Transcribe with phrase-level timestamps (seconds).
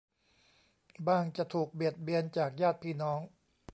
[1.07, 3.19] บ้างจะถูกเบียดเบียนจากญาติพี่น้อง